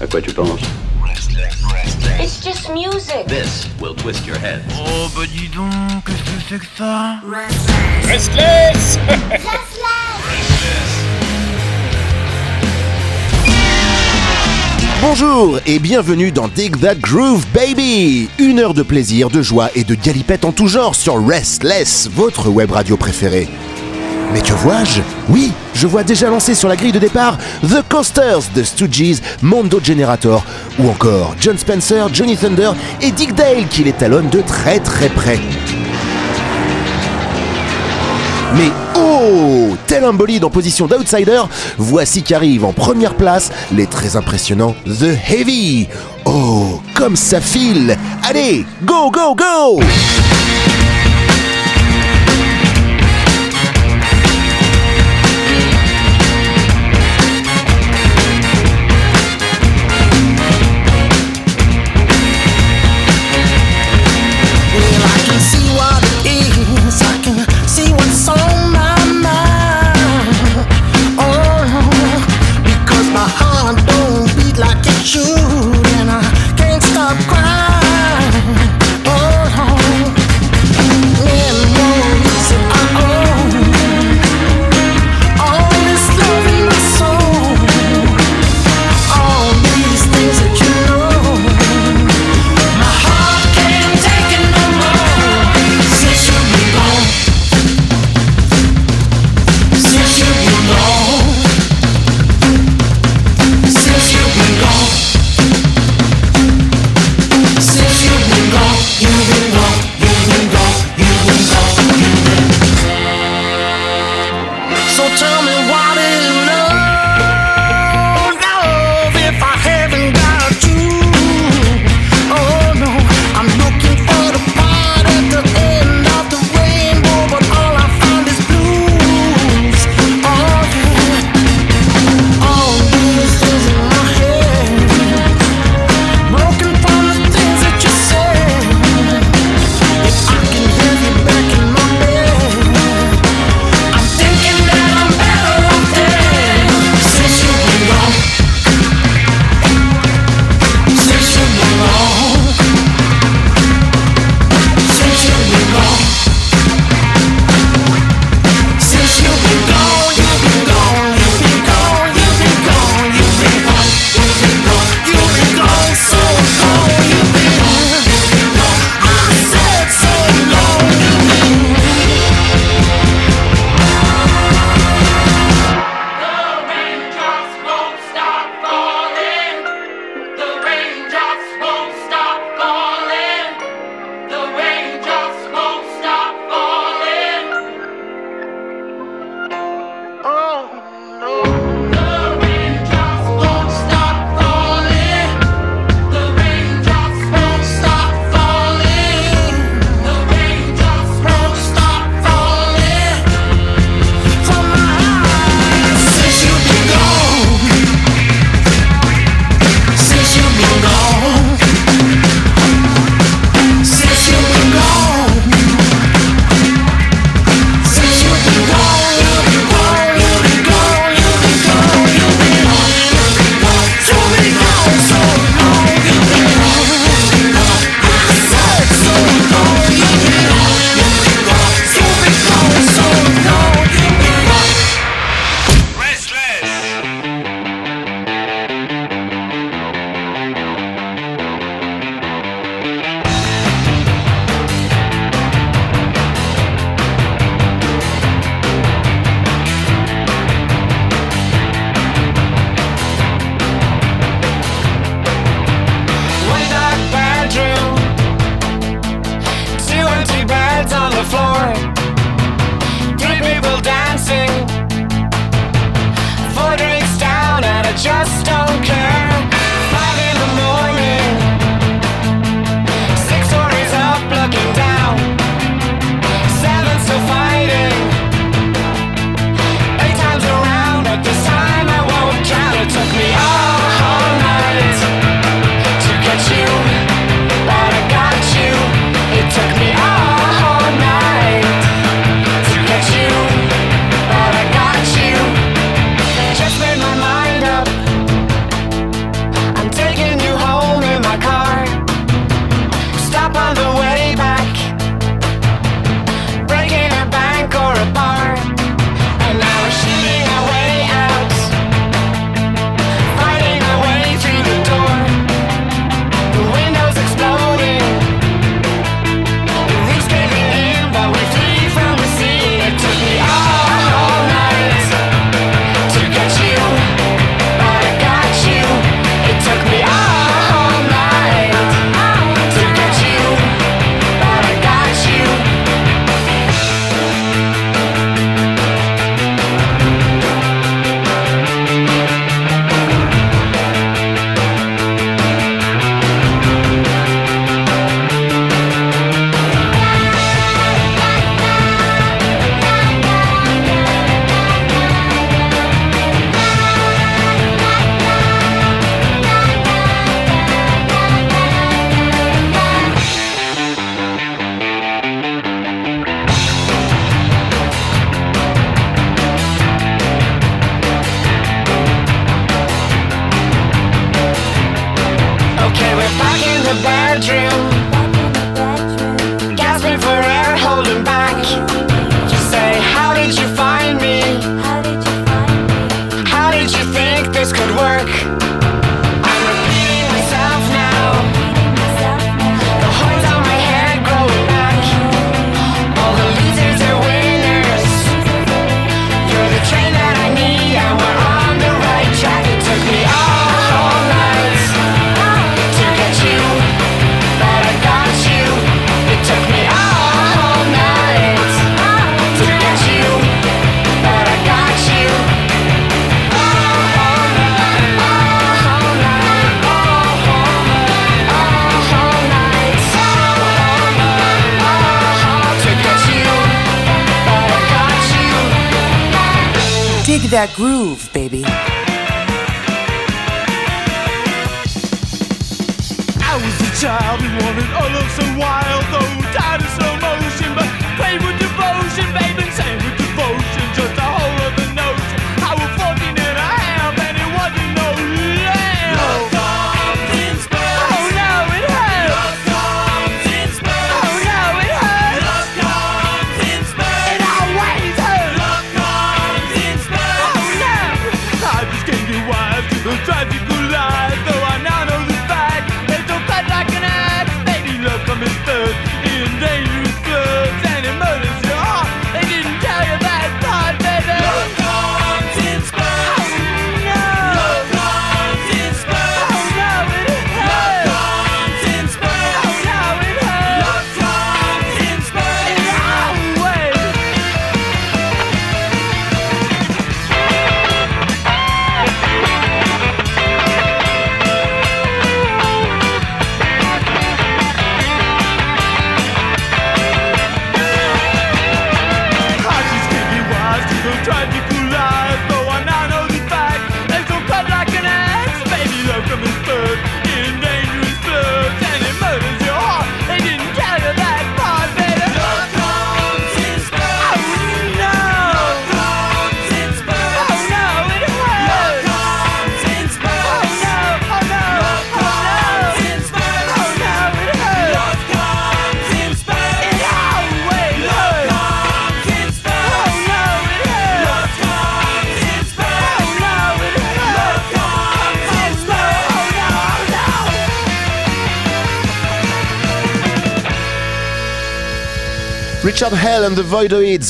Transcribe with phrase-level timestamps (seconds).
[0.00, 0.60] À quoi tu penses
[2.18, 3.26] It's just music.
[3.26, 4.62] This will twist your head.
[4.74, 5.70] Oh, bah dis donc,
[6.06, 9.90] qu'est-ce que c'est que ça Restless Restless Restless
[15.02, 19.84] Bonjour et bienvenue dans Dig That Groove Baby Une heure de plaisir, de joie et
[19.84, 23.48] de galipette en tout genre sur Restless, votre web radio préférée.
[24.32, 25.02] Mais que vois-je?
[25.28, 29.80] Oui, je vois déjà lancé sur la grille de départ The Coasters de Stooges, Mondo
[29.82, 30.44] Generator,
[30.78, 35.08] ou encore John Spencer, Johnny Thunder et Dick Dale qui les talonnent de très très
[35.08, 35.40] près.
[38.56, 41.42] Mais oh Tel un bolide en position d'outsider,
[41.78, 45.88] voici qu'arrivent en première place les très impressionnants The Heavy.
[46.24, 47.96] Oh, comme ça file
[48.28, 49.80] Allez, go, go, go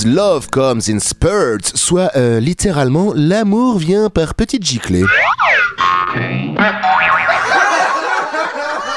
[0.07, 5.03] Love Comes in Spurts, soit euh, littéralement l'amour vient par petites giclées.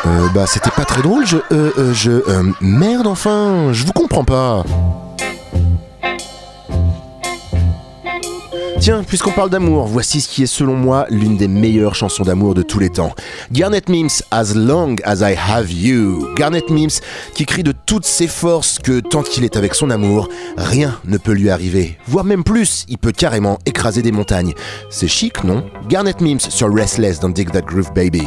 [0.06, 1.38] Euh, bah c'était pas très drôle, je...
[1.52, 2.22] Euh, je...
[2.62, 4.64] merde enfin, je vous comprends pas.
[8.84, 12.54] Tiens, puisqu'on parle d'amour, voici ce qui est selon moi l'une des meilleures chansons d'amour
[12.54, 13.14] de tous les temps.
[13.50, 16.28] Garnet Mims, As Long As I Have You.
[16.36, 17.00] Garnet Mims
[17.34, 21.18] qui crie de toutes ses forces que tant qu'il est avec son amour, rien ne
[21.18, 21.98] peut lui arriver.
[22.08, 24.54] Voire même plus, il peut carrément écraser des montagnes.
[24.90, 25.64] C'est chic, non?
[25.88, 28.24] Garnet Mims sur Restless dans Dig That Groove Baby.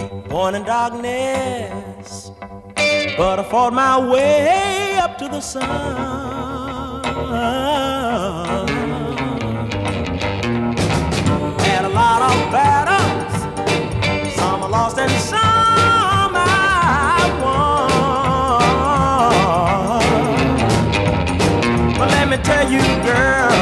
[11.96, 13.32] lot of battles.
[14.36, 17.88] Some are lost and some I won.
[21.98, 23.55] But let me tell you, girl.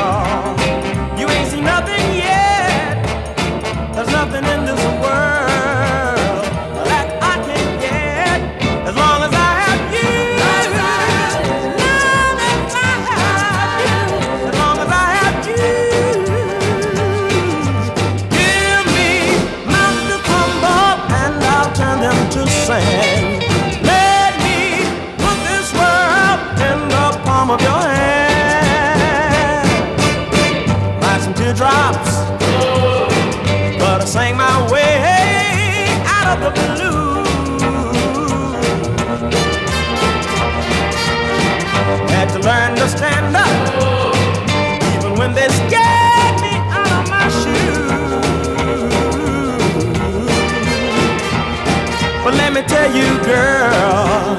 [52.69, 54.37] tell you, girl,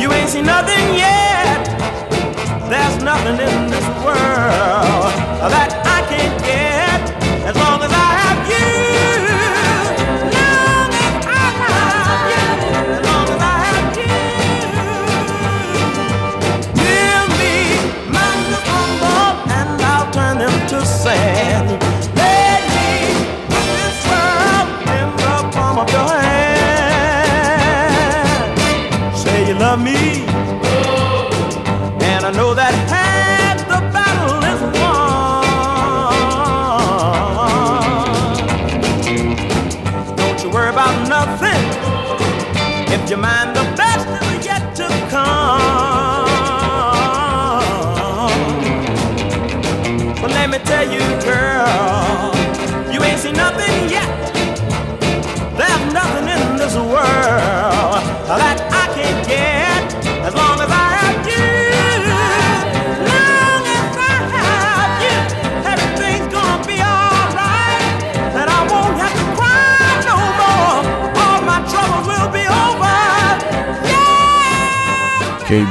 [0.00, 1.66] you ain't seen nothing yet.
[2.68, 5.12] There's nothing in this world
[5.52, 5.75] that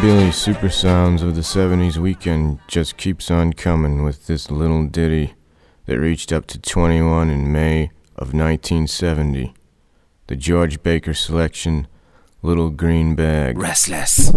[0.01, 5.35] billy super sounds of the 70s weekend just keeps on coming with this little ditty
[5.85, 9.53] that reached up to 21 in May of 1970.
[10.27, 11.87] The George Baker selection,
[12.41, 13.57] Little Green Bag.
[13.59, 14.31] Restless.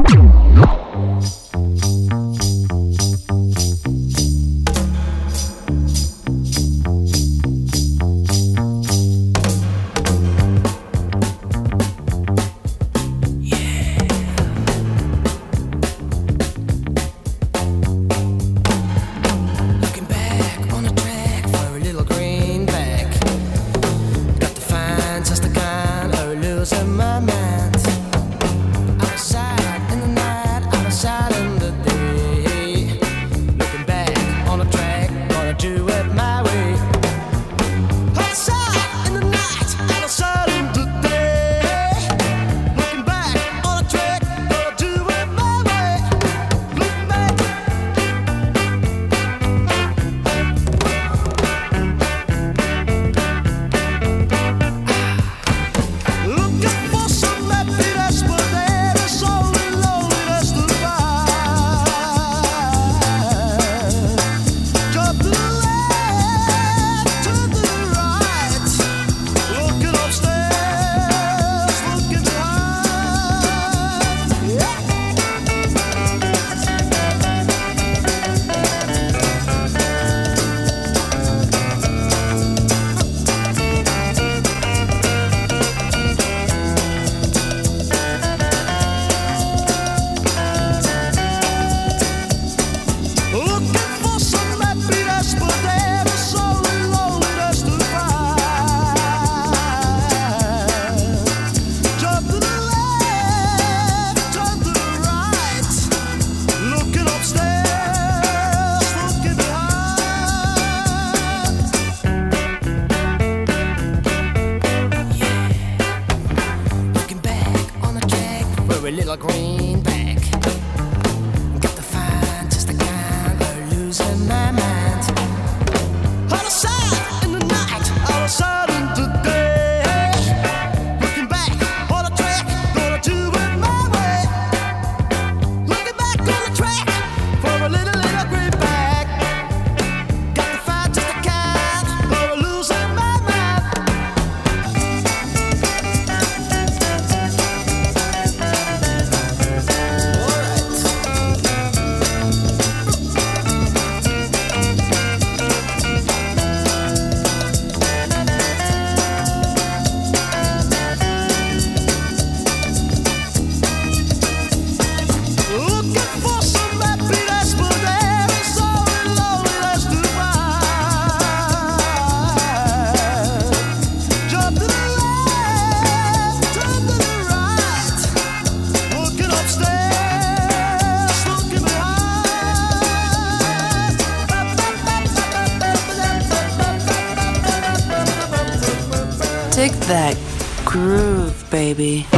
[191.78, 192.17] baby.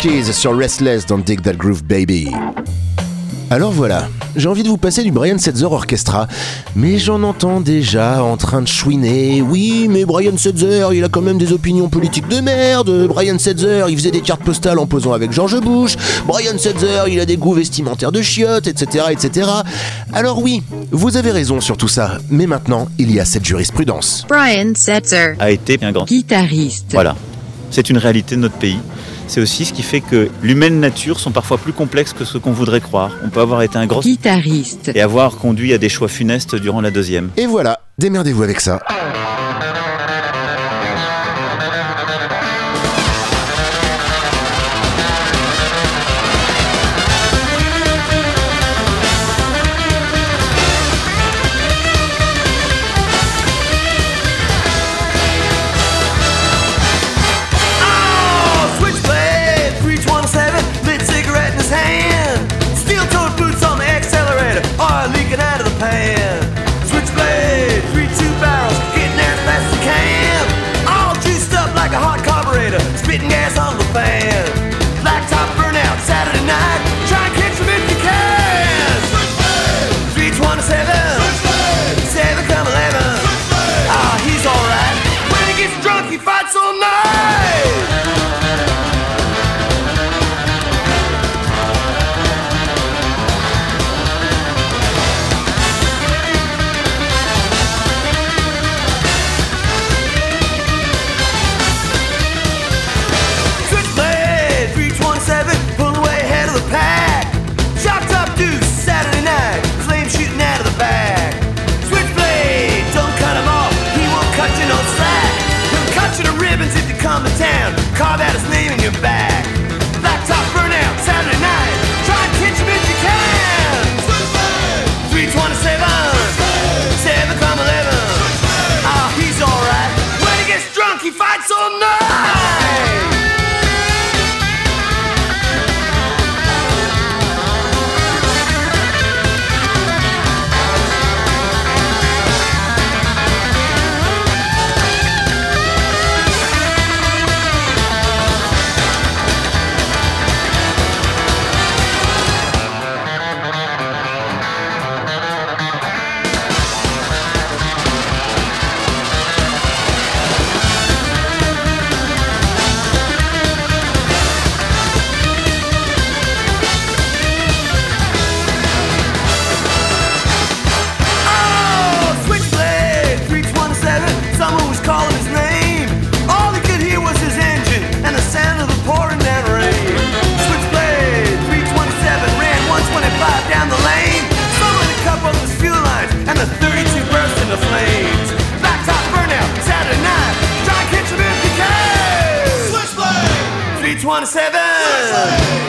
[0.00, 2.28] Sur Restless dans Dig That Groove Baby.
[3.50, 6.28] Alors voilà, j'ai envie de vous passer du Brian Setzer Orchestra,
[6.76, 9.42] mais j'en entends déjà en train de chouiner.
[9.42, 13.08] Oui, mais Brian Setzer, il a quand même des opinions politiques de merde.
[13.08, 15.96] Brian Setzer, il faisait des cartes postales en posant avec George Bush.
[16.28, 19.50] Brian Setzer, il a des goûts vestimentaires de chiottes, etc., etc.
[20.12, 24.24] Alors oui, vous avez raison sur tout ça, mais maintenant, il y a cette jurisprudence.
[24.28, 26.04] Brian Setzer, a été un grand.
[26.04, 26.92] guitariste.
[26.92, 27.16] Voilà.
[27.70, 28.78] C'est une réalité de notre pays.
[29.28, 32.52] C'est aussi ce qui fait que l'humaine nature sont parfois plus complexes que ce qu'on
[32.52, 33.12] voudrait croire.
[33.24, 34.90] On peut avoir été un grand Guitariste.
[34.94, 37.30] et avoir conduit à des choix funestes durant la deuxième.
[37.36, 38.80] Et voilà, démerdez-vous avec ça.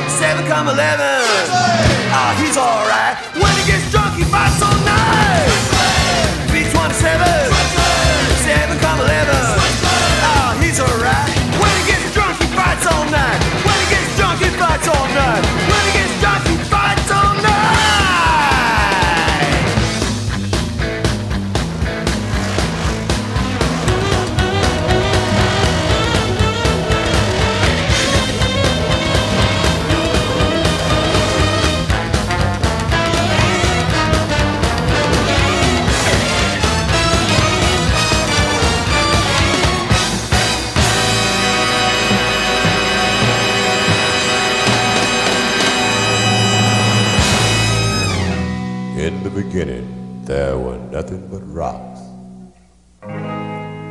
[0.07, 0.77] 7 come 11.
[2.11, 3.15] Ah, he's alright.
[3.41, 5.49] When he gets drunk, he fights all night.
[6.53, 7.25] 327,
[8.45, 9.33] 7 come 11.
[10.21, 11.29] Ah, he's alright.
[11.57, 13.39] When he gets drunk, he fights all night.
[13.65, 15.68] When he gets drunk, he fights all night.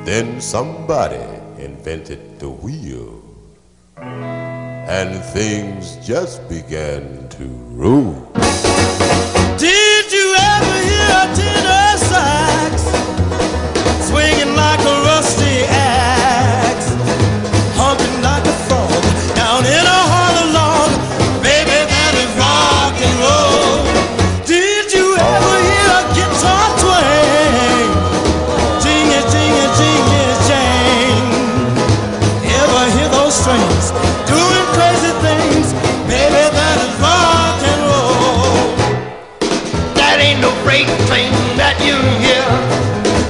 [0.08, 1.20] Then somebody
[1.58, 3.20] invented the wheel.
[3.98, 7.44] And things just began to
[7.76, 8.27] roll.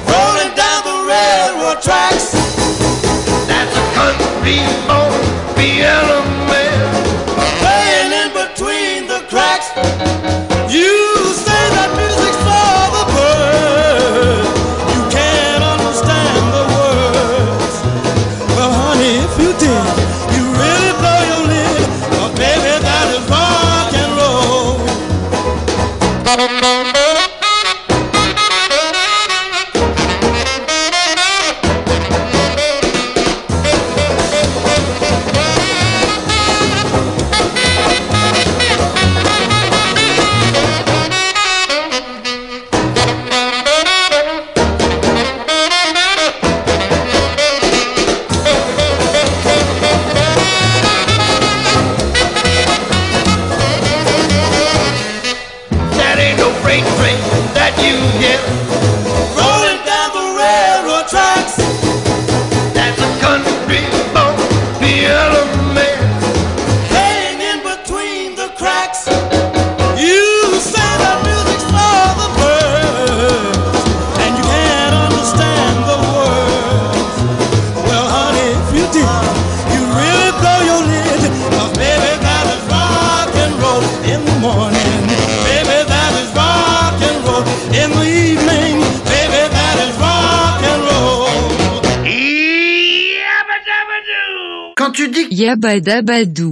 [0.07, 2.33] Rolling down the railroad tracks.
[3.49, 4.61] That's a country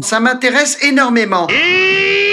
[0.02, 1.46] ça m'intéresse énormément.
[1.50, 2.25] Et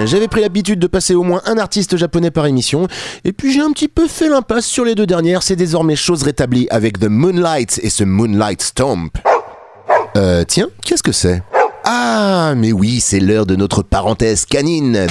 [0.00, 2.88] hop, j'avais pris l'habitude de passer au moins un artiste japonais par émission,
[3.24, 6.22] et puis j'ai un petit peu fait l'impasse sur les deux dernières, c'est désormais chose
[6.22, 9.16] rétablie avec The Moonlight et ce Moonlight Stomp.
[10.16, 11.42] Euh, tiens, qu'est-ce que c'est?
[11.84, 15.06] Ah, mais oui, c'est l'heure de notre parenthèse canine.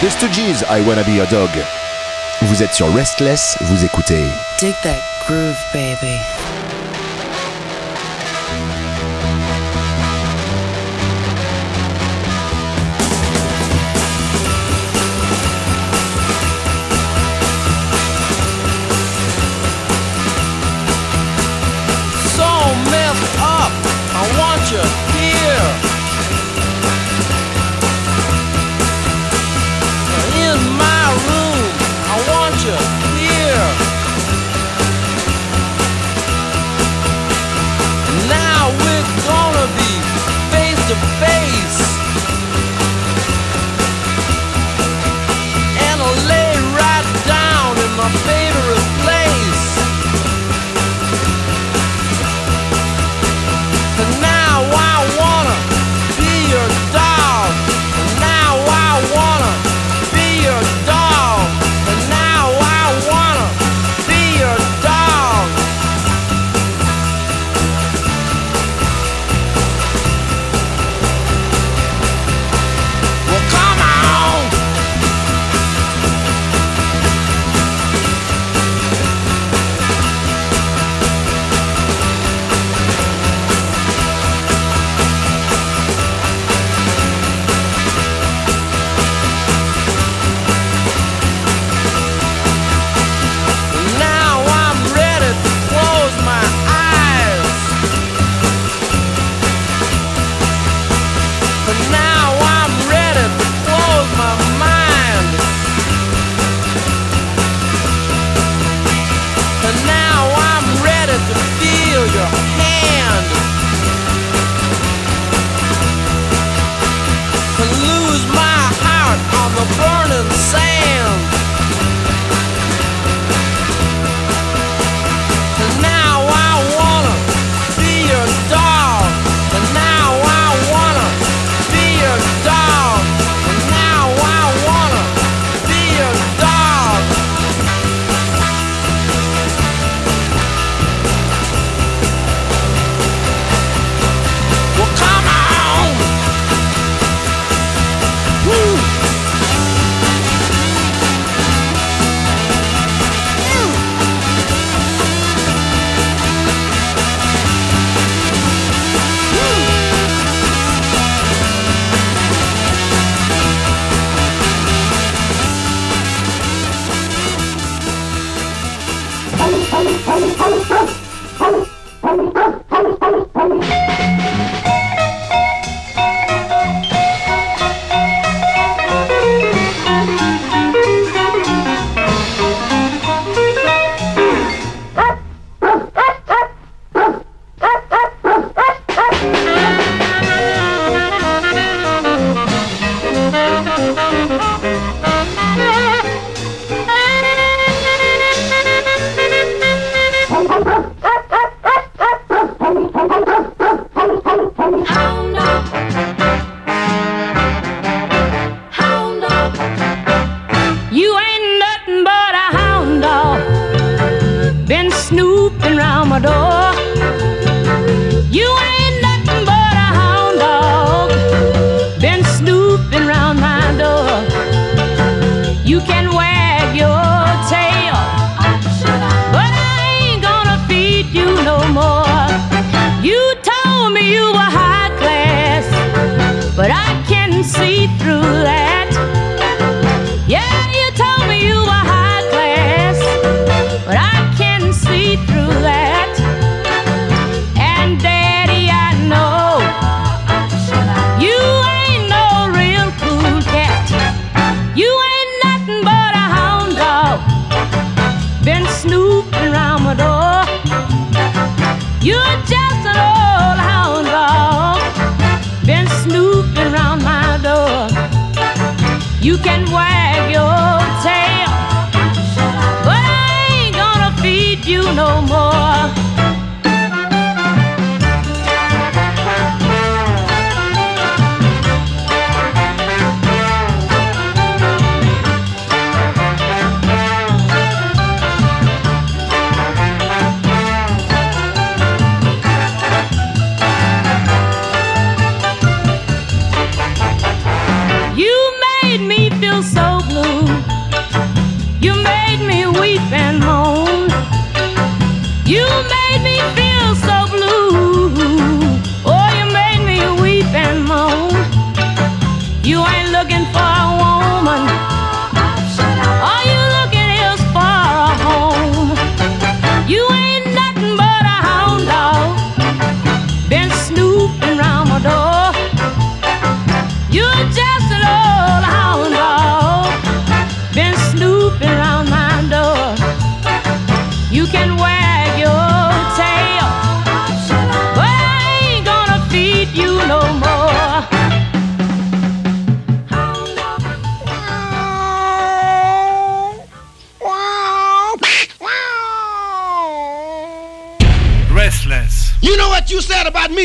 [0.00, 1.50] The Stooges, I Wanna Be Your Dog.
[2.42, 4.22] Vous êtes sur Restless, vous écoutez.
[4.60, 6.65] That groove, baby.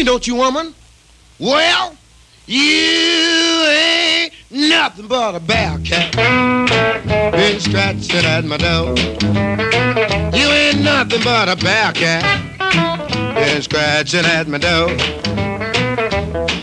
[0.04, 0.74] Don't you, woman?
[1.40, 1.96] Well,
[2.46, 6.16] you ain't nothing but a bear cat.
[7.32, 8.96] Been scratching at my door.
[10.38, 13.36] You ain't nothing but a bear cat.
[13.36, 14.90] Been scratching at my door.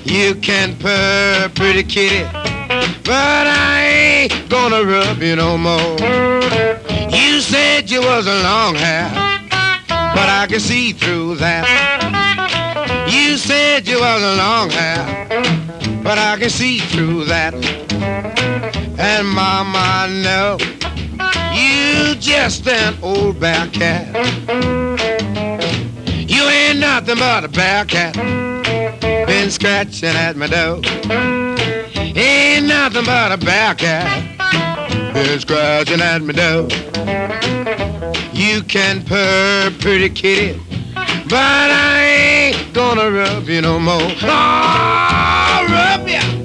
[0.05, 2.24] You can purr, pretty kitty,
[3.05, 5.98] but I ain't gonna rub you no more.
[7.11, 9.11] You said you was a long hair,
[9.88, 12.17] but I can see through that.
[13.38, 15.29] Said you was a long hair,
[16.03, 17.55] but I can see through that.
[18.98, 20.59] And mama, I know
[21.55, 24.12] you just an old bear cat.
[26.29, 28.14] You ain't nothing but a bear cat.
[29.27, 30.81] Been scratching at my door.
[32.16, 35.14] Ain't nothing but a bear cat.
[35.14, 36.68] Been scratching at my door.
[38.33, 40.61] You can purr, pretty kitty,
[41.28, 42.38] but I ain't
[42.72, 44.01] gonna rub you no more.
[44.22, 46.38] Oh, rub ya.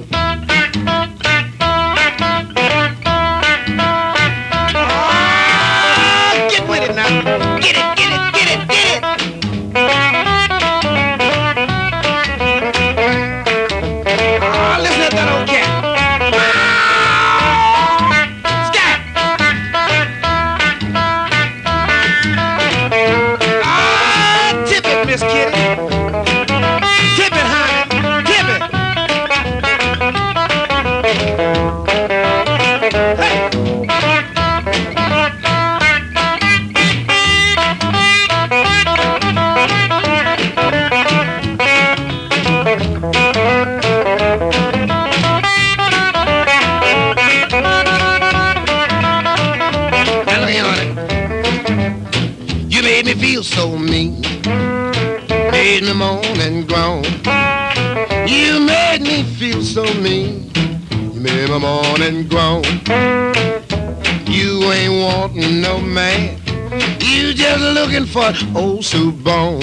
[68.24, 69.62] Looking old soup bone.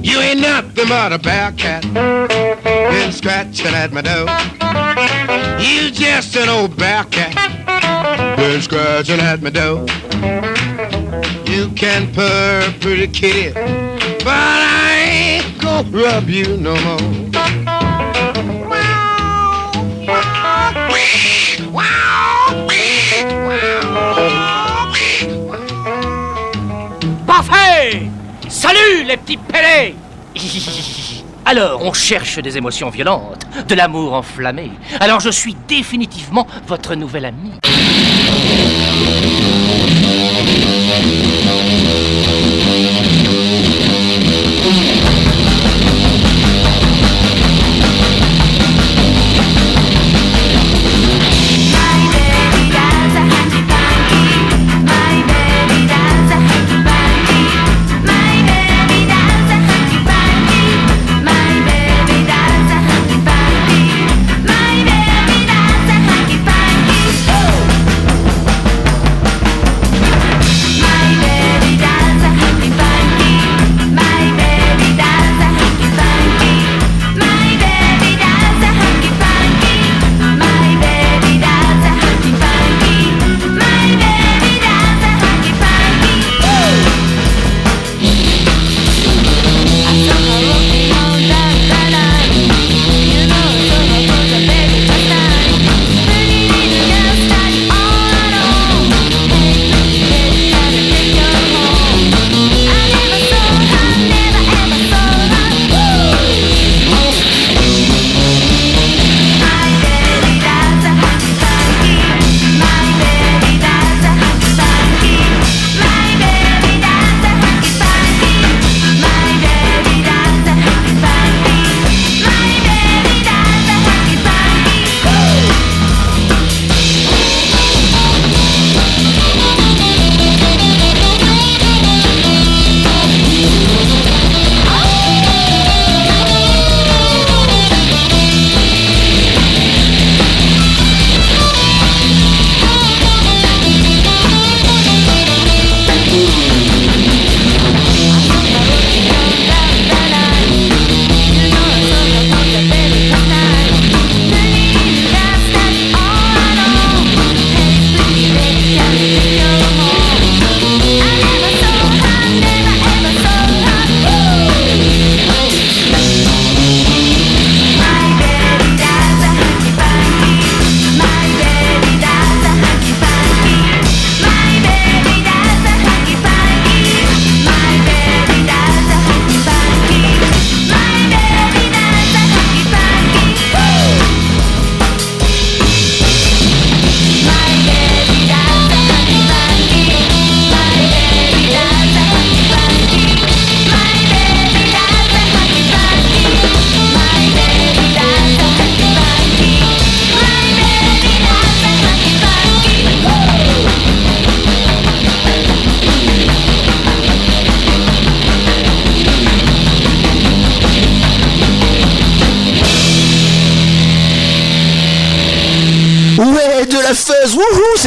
[0.00, 1.82] You ain't nothing but a bear cat.
[1.92, 4.28] Been scratching at my door.
[5.60, 7.34] You just an old bear cat.
[8.36, 9.86] Been scratching at my door.
[11.46, 17.27] You can purr, pretty kitty, but I ain't gonna rub you no more.
[29.06, 29.94] Les petits pélés
[31.44, 34.70] Alors, on cherche des émotions violentes, de l'amour enflammé.
[35.00, 37.52] Alors je suis définitivement votre nouvel ami.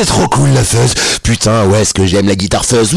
[0.01, 0.93] c'est trop cool la fuzz.
[1.21, 2.95] Putain, ouais, ce que j'aime la guitare fuzz?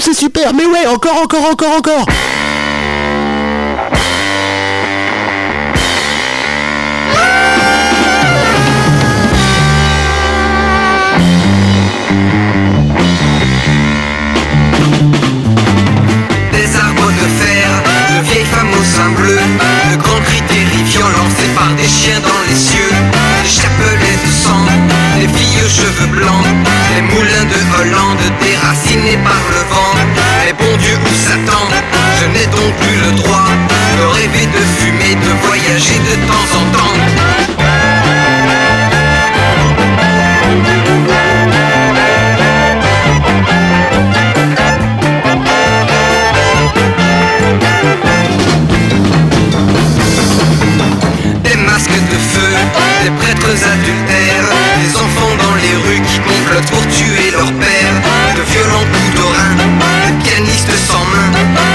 [0.00, 2.06] C'est super, mais ouais, encore, encore, encore, encore.
[53.04, 54.48] les prêtres adultères,
[54.82, 57.94] les enfants dans les rues qui complotent pour tuer leur père,
[58.36, 59.52] de violents coups d'orin,
[60.06, 61.30] les pianistes sans main,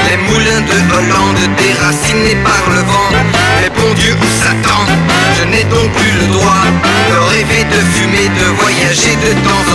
[0.10, 3.12] les moulins de Hollande déracinés par le vent,
[3.62, 4.86] les bons dieux où Satan,
[5.38, 6.66] je n'ai donc plus le droit
[7.10, 9.75] de rêver, de fumer, de voyager de temps.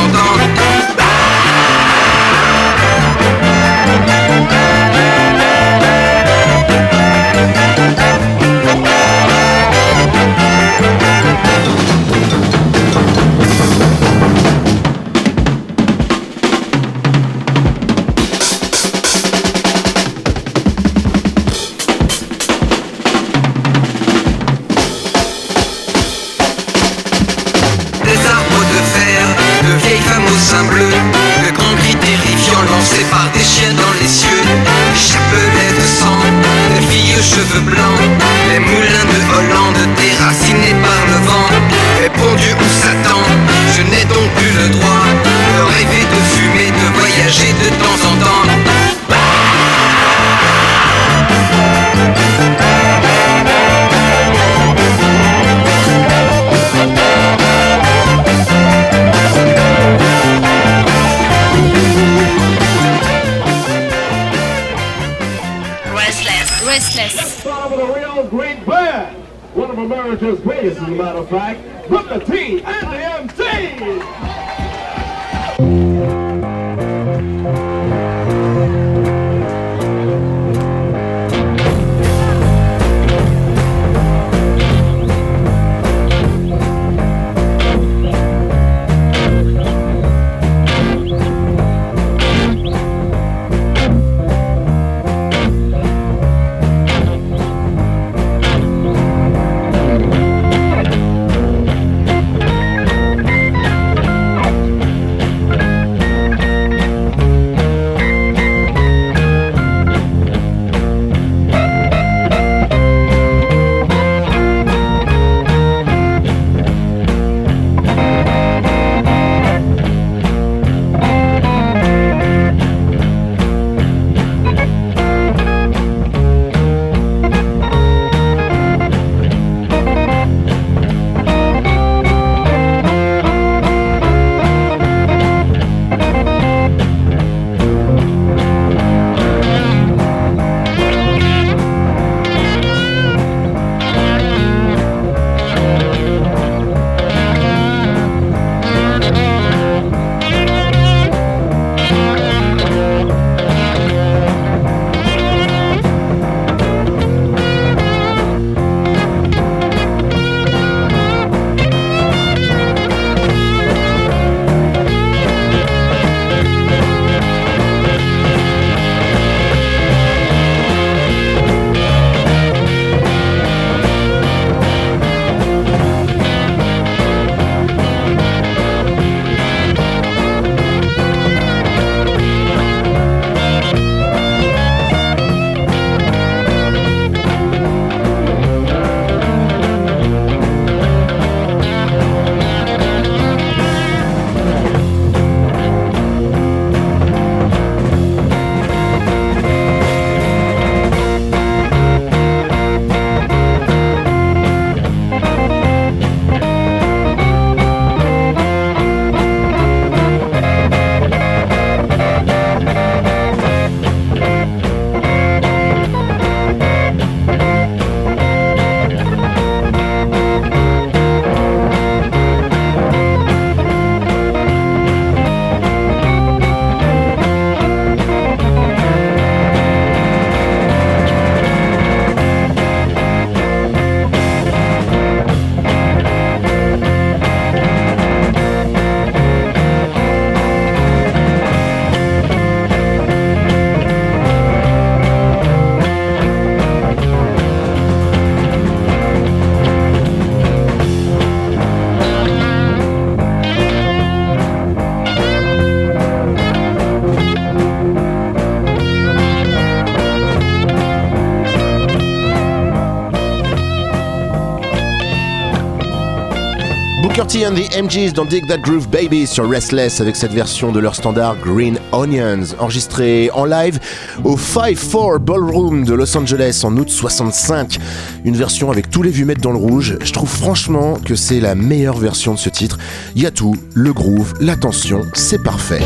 [267.50, 270.94] And the MGs dans Dig That Groove Baby sur Restless avec cette version de leur
[270.94, 273.80] standard Green Onions, enregistrée en live
[274.24, 277.78] au 5-4 Ballroom de Los Angeles en août 65.
[278.24, 279.96] Une version avec tous les vues mettre dans le rouge.
[280.02, 282.78] Je trouve franchement que c'est la meilleure version de ce titre.
[283.16, 285.82] Il y a tout, le groove, la tension, c'est parfait.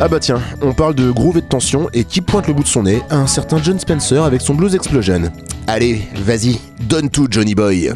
[0.00, 2.62] Ah bah tiens, on parle de groove et de tension et qui pointe le bout
[2.62, 5.22] de son nez à un certain John Spencer avec son Blues Explosion.
[5.66, 7.92] Allez, vas-y, donne tout Johnny Boy.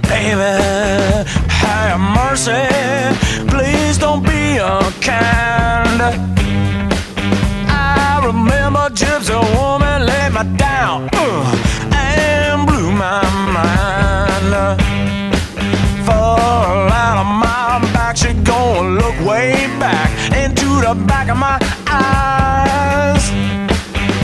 [1.98, 2.64] Mercy.
[3.48, 6.00] Please don't be unkind.
[7.68, 13.22] I remember Gypsy woman laid me down uh, and blew my
[13.56, 14.52] mind.
[17.04, 23.24] Out of my back, she look way back into the back of my eyes.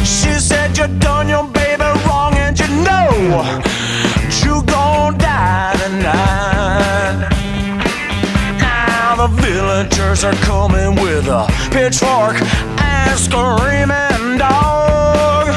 [0.06, 3.67] She said you done your baby wrong and you know
[9.88, 12.36] villagers are coming with a pitchfork
[12.80, 15.48] and screaming dog.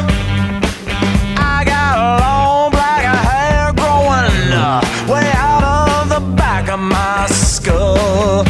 [1.38, 8.43] I got long black hair growing uh, way out of the back of my skull.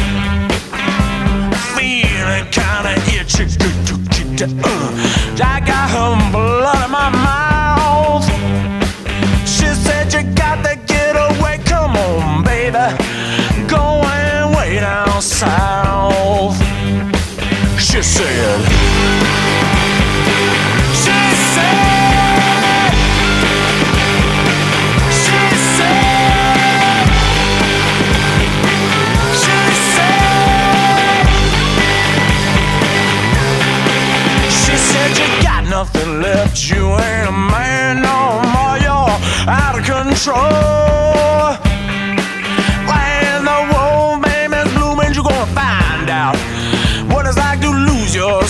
[1.76, 3.44] Feeling kinda itchy.
[4.42, 8.24] Uh, I got some blood in my mouth.
[9.48, 11.58] She said you got to get away.
[11.64, 12.96] Come on, baby.
[13.68, 14.32] Go and
[14.82, 15.71] down south.
[17.92, 18.60] She said.
[20.94, 21.12] She
[21.52, 21.76] said.
[25.12, 25.36] She
[25.76, 25.92] said.
[29.36, 29.58] She
[29.92, 30.24] said.
[34.48, 36.56] She said you got nothing left.
[36.70, 38.78] You ain't a man no more.
[38.78, 39.20] You're
[39.50, 40.81] out of control.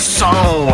[0.03, 0.67] Soul.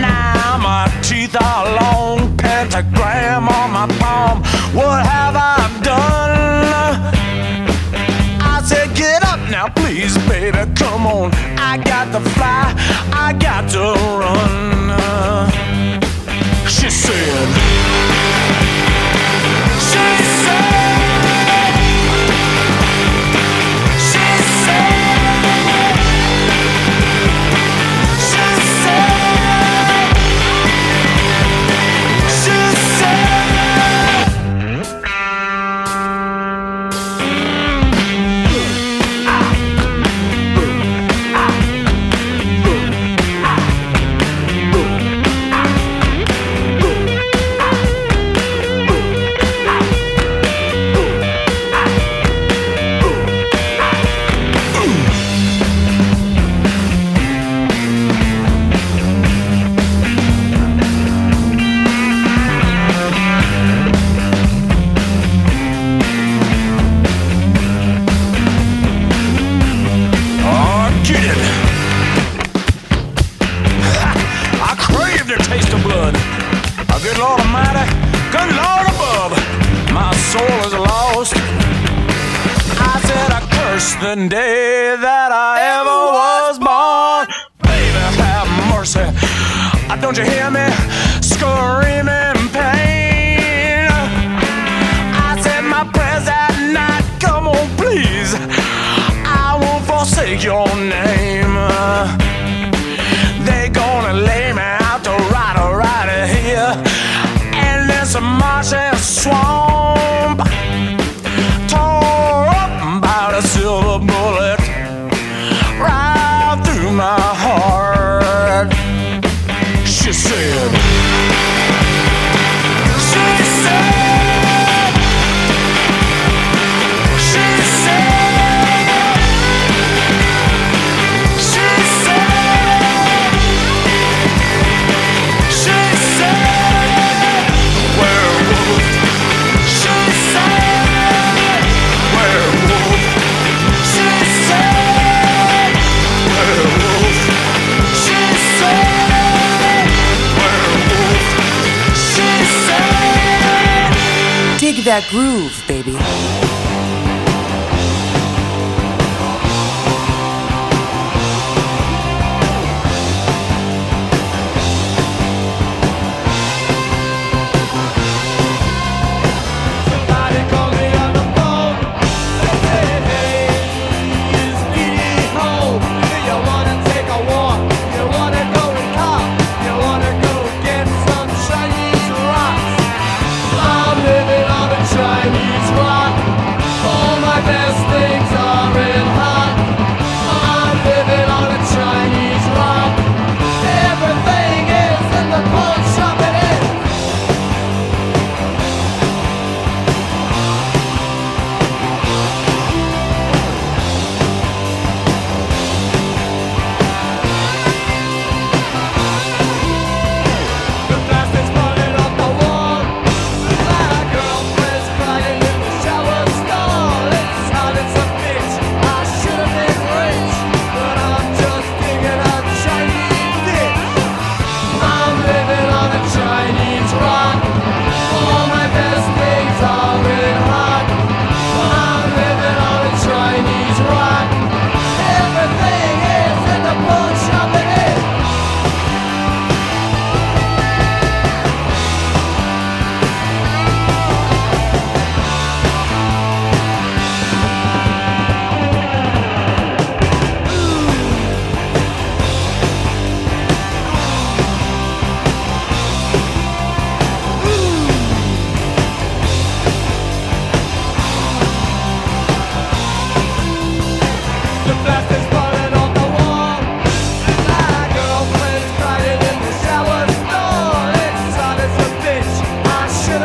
[0.00, 4.38] Now my teeth are long, pentagram on my palm.
[4.72, 7.12] What have I done?
[8.40, 11.32] I said, get up now, please, baby, come on.
[11.58, 12.72] I got to fly,
[13.12, 15.50] I got to run.
[16.68, 17.73] She said,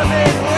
[0.09, 0.48] coming.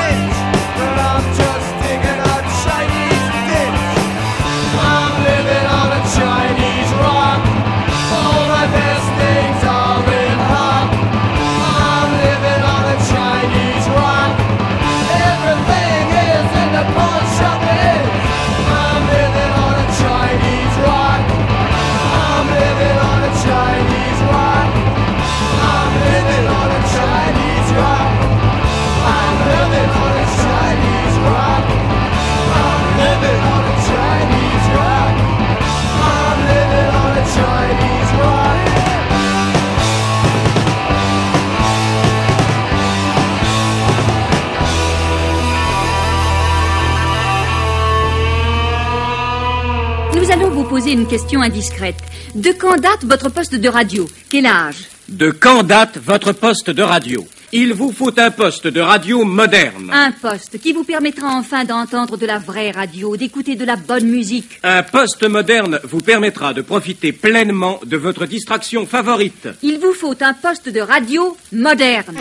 [50.72, 51.98] Poser une question indiscrète.
[52.34, 54.78] De quand date votre poste de radio Quel âge
[55.10, 59.92] De quand date votre poste de radio Il vous faut un poste de radio moderne.
[59.92, 64.06] Un poste qui vous permettra enfin d'entendre de la vraie radio, d'écouter de la bonne
[64.06, 64.62] musique.
[64.64, 69.50] Un poste moderne vous permettra de profiter pleinement de votre distraction favorite.
[69.62, 72.16] Il vous faut un poste de radio moderne.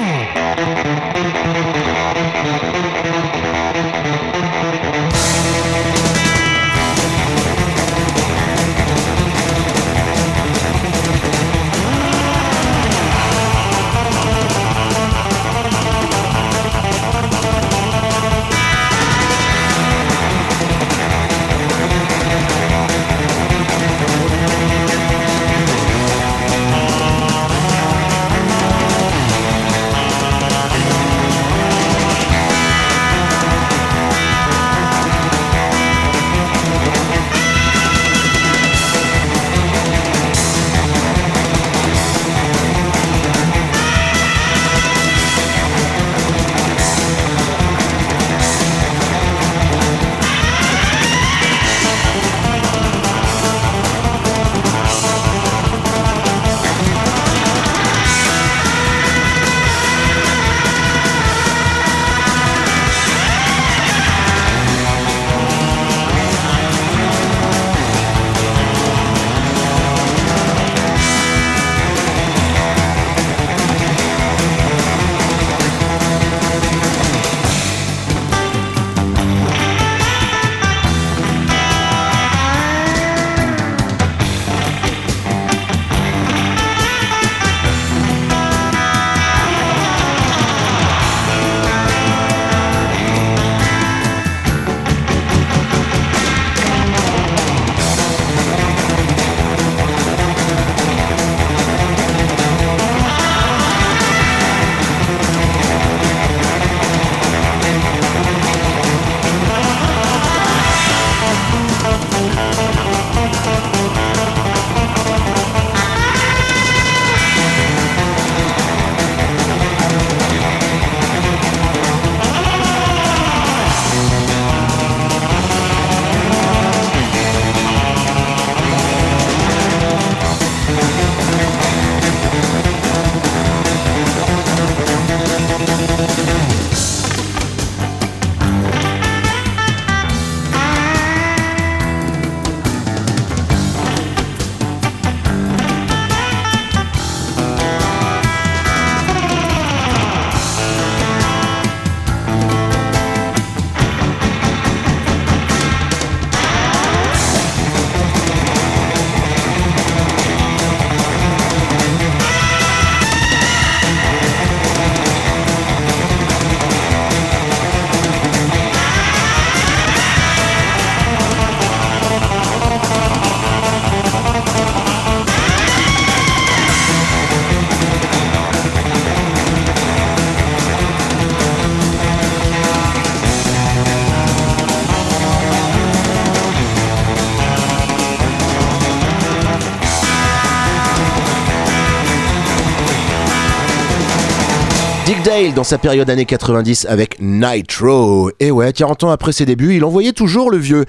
[195.49, 198.31] Dans sa période années 90 avec Nitro.
[198.41, 200.85] Et ouais, 40 ans après ses débuts, il envoyait toujours le vieux.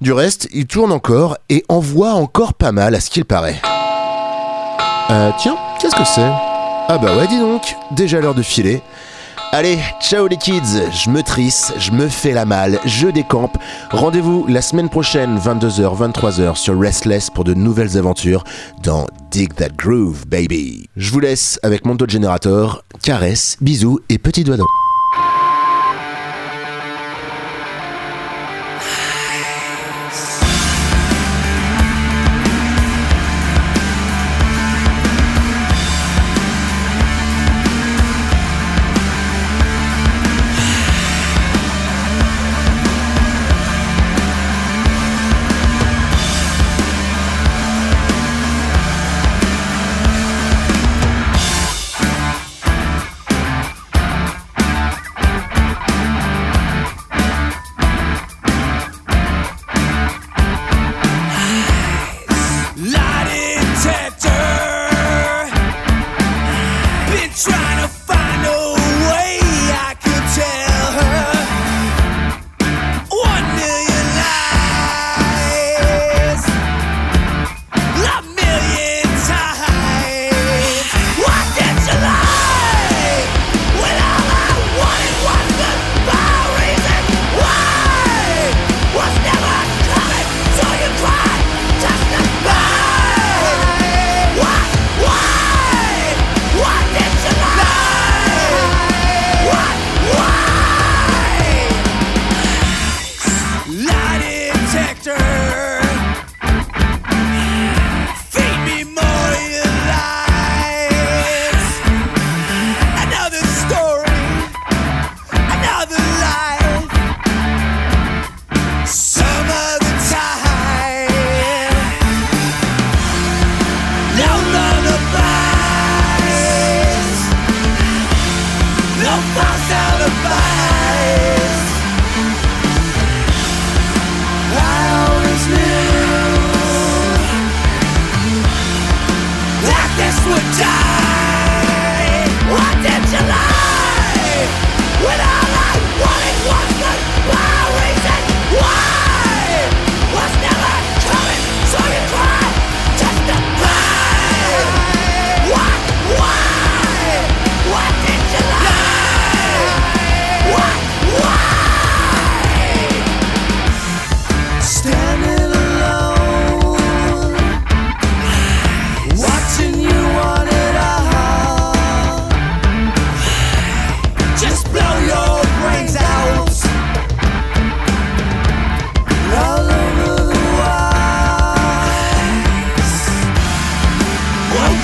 [0.00, 3.60] Du reste, il tourne encore et envoie encore pas mal à ce qu'il paraît.
[5.10, 6.30] Euh, tiens, qu'est-ce que c'est?
[6.88, 8.80] Ah bah ouais, dis donc, déjà l'heure de filer.
[9.58, 13.56] Allez, ciao les kids, je me trisse, je me fais la malle, je décampe.
[13.90, 18.44] Rendez-vous la semaine prochaine, 22h, 23h sur Restless pour de nouvelles aventures
[18.82, 20.90] dans Dig That Groove, baby.
[20.98, 24.85] Je vous laisse avec mon taux de générateur, caresses, bisous et petits doigts d'eau.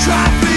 [0.05, 0.52] traffic.